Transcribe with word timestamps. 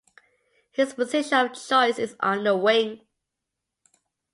His 0.71 0.95
position 0.95 1.37
of 1.37 1.53
choice 1.53 1.99
is 1.99 2.15
on 2.21 2.43
the 2.43 2.57
wing. 2.57 3.01